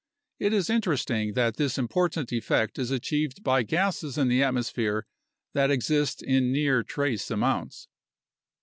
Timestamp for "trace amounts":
6.81-7.87